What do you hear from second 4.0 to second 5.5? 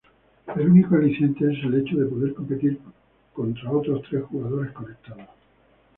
tres jugadores conectados.